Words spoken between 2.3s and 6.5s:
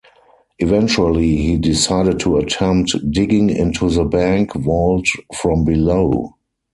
attempt digging into the bank vault from below.